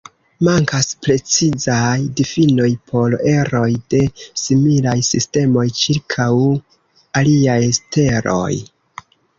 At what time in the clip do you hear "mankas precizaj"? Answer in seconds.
0.45-1.91